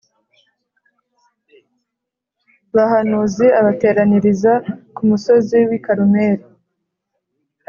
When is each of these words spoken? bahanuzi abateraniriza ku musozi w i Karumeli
bahanuzi 2.75 3.45
abateraniriza 3.59 4.53
ku 4.95 5.01
musozi 5.09 5.57
w 5.69 5.71
i 5.77 5.79
Karumeli 5.85 6.43